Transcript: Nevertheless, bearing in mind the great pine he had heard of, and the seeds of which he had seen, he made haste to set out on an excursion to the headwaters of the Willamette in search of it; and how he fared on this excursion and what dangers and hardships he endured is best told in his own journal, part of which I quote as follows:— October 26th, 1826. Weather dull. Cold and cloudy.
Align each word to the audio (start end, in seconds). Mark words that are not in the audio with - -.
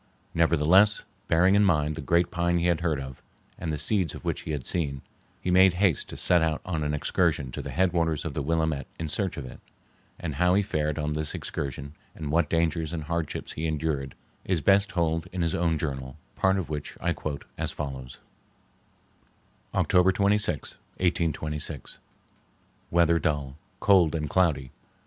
Nevertheless, 0.33 1.03
bearing 1.27 1.53
in 1.53 1.63
mind 1.63 1.93
the 1.93 2.01
great 2.01 2.31
pine 2.31 2.57
he 2.57 2.65
had 2.65 2.81
heard 2.81 2.99
of, 2.99 3.21
and 3.59 3.71
the 3.71 3.77
seeds 3.77 4.15
of 4.15 4.25
which 4.25 4.41
he 4.41 4.51
had 4.51 4.65
seen, 4.65 5.03
he 5.39 5.51
made 5.51 5.73
haste 5.75 6.09
to 6.09 6.17
set 6.17 6.41
out 6.41 6.59
on 6.65 6.83
an 6.83 6.95
excursion 6.95 7.51
to 7.51 7.61
the 7.61 7.69
headwaters 7.69 8.25
of 8.25 8.33
the 8.33 8.41
Willamette 8.41 8.87
in 8.97 9.07
search 9.07 9.37
of 9.37 9.45
it; 9.45 9.59
and 10.19 10.33
how 10.33 10.55
he 10.55 10.63
fared 10.63 10.97
on 10.97 11.13
this 11.13 11.35
excursion 11.35 11.93
and 12.15 12.31
what 12.31 12.49
dangers 12.49 12.93
and 12.93 13.03
hardships 13.03 13.51
he 13.51 13.67
endured 13.67 14.15
is 14.43 14.59
best 14.59 14.89
told 14.89 15.27
in 15.31 15.43
his 15.43 15.53
own 15.53 15.77
journal, 15.77 16.17
part 16.35 16.57
of 16.57 16.67
which 16.67 16.97
I 16.99 17.13
quote 17.13 17.45
as 17.55 17.71
follows:— 17.71 18.17
October 19.75 20.11
26th, 20.11 20.77
1826. 20.97 21.99
Weather 22.89 23.19
dull. 23.19 23.55
Cold 23.79 24.15
and 24.15 24.27
cloudy. 24.27 24.71